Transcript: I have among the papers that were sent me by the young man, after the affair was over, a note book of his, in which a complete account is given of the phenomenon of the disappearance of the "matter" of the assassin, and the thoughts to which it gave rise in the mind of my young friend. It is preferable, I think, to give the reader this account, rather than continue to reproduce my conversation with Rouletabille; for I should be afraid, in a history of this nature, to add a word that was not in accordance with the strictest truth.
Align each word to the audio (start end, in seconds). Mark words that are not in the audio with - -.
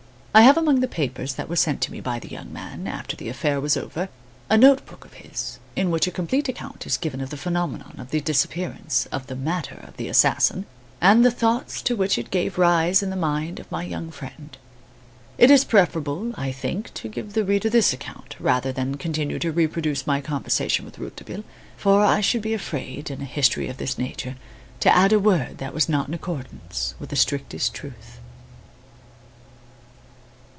I 0.33 0.43
have 0.43 0.55
among 0.55 0.79
the 0.79 0.87
papers 0.87 1.33
that 1.33 1.49
were 1.49 1.57
sent 1.57 1.89
me 1.89 1.99
by 1.99 2.17
the 2.17 2.29
young 2.29 2.53
man, 2.53 2.87
after 2.87 3.17
the 3.17 3.27
affair 3.27 3.59
was 3.59 3.75
over, 3.75 4.07
a 4.49 4.57
note 4.57 4.85
book 4.85 5.03
of 5.03 5.15
his, 5.15 5.59
in 5.75 5.91
which 5.91 6.07
a 6.07 6.11
complete 6.11 6.47
account 6.47 6.87
is 6.87 6.95
given 6.95 7.19
of 7.19 7.31
the 7.31 7.35
phenomenon 7.35 7.95
of 7.99 8.11
the 8.11 8.21
disappearance 8.21 9.09
of 9.11 9.27
the 9.27 9.35
"matter" 9.35 9.75
of 9.85 9.97
the 9.97 10.07
assassin, 10.07 10.65
and 11.01 11.25
the 11.25 11.31
thoughts 11.31 11.81
to 11.81 11.97
which 11.97 12.17
it 12.17 12.31
gave 12.31 12.57
rise 12.57 13.03
in 13.03 13.09
the 13.09 13.17
mind 13.17 13.59
of 13.59 13.69
my 13.69 13.83
young 13.83 14.09
friend. 14.09 14.57
It 15.37 15.51
is 15.51 15.65
preferable, 15.65 16.31
I 16.37 16.53
think, 16.53 16.93
to 16.93 17.09
give 17.09 17.33
the 17.33 17.43
reader 17.43 17.69
this 17.69 17.91
account, 17.91 18.37
rather 18.39 18.71
than 18.71 18.95
continue 18.95 19.37
to 19.39 19.51
reproduce 19.51 20.07
my 20.07 20.21
conversation 20.21 20.85
with 20.85 20.97
Rouletabille; 20.97 21.43
for 21.75 22.05
I 22.05 22.21
should 22.21 22.41
be 22.41 22.53
afraid, 22.53 23.11
in 23.11 23.19
a 23.19 23.25
history 23.25 23.67
of 23.67 23.75
this 23.75 23.97
nature, 23.97 24.37
to 24.79 24.95
add 24.95 25.11
a 25.11 25.19
word 25.19 25.57
that 25.57 25.73
was 25.73 25.89
not 25.89 26.07
in 26.07 26.13
accordance 26.13 26.95
with 27.01 27.09
the 27.09 27.17
strictest 27.17 27.73
truth. 27.73 28.17